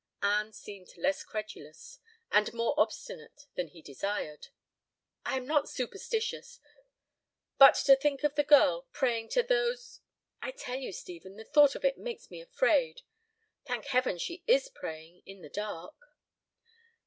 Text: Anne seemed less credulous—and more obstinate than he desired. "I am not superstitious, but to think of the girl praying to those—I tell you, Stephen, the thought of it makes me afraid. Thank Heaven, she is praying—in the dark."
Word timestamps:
Anne 0.23 0.51
seemed 0.51 0.97
less 0.97 1.23
credulous—and 1.23 2.55
more 2.55 2.73
obstinate 2.75 3.45
than 3.53 3.67
he 3.67 3.83
desired. 3.83 4.47
"I 5.23 5.37
am 5.37 5.45
not 5.45 5.69
superstitious, 5.69 6.59
but 7.59 7.75
to 7.85 7.95
think 7.95 8.23
of 8.23 8.33
the 8.33 8.43
girl 8.43 8.87
praying 8.93 9.29
to 9.33 9.43
those—I 9.43 10.49
tell 10.53 10.79
you, 10.79 10.91
Stephen, 10.91 11.35
the 11.35 11.45
thought 11.45 11.75
of 11.75 11.85
it 11.85 11.99
makes 11.99 12.31
me 12.31 12.41
afraid. 12.41 13.03
Thank 13.67 13.85
Heaven, 13.85 14.17
she 14.17 14.43
is 14.47 14.69
praying—in 14.69 15.43
the 15.43 15.49
dark." 15.49 15.93